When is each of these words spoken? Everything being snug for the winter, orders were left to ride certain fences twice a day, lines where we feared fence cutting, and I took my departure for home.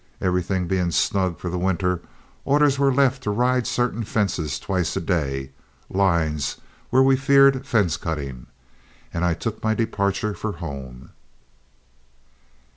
Everything 0.19 0.65
being 0.67 0.89
snug 0.89 1.37
for 1.37 1.47
the 1.51 1.59
winter, 1.59 2.01
orders 2.43 2.79
were 2.79 2.91
left 2.91 3.21
to 3.21 3.29
ride 3.29 3.67
certain 3.67 4.03
fences 4.03 4.57
twice 4.57 4.95
a 4.95 4.99
day, 4.99 5.51
lines 5.91 6.57
where 6.89 7.03
we 7.03 7.15
feared 7.15 7.67
fence 7.67 7.97
cutting, 7.97 8.47
and 9.13 9.23
I 9.23 9.35
took 9.35 9.63
my 9.63 9.75
departure 9.75 10.33
for 10.33 10.53
home. 10.53 11.11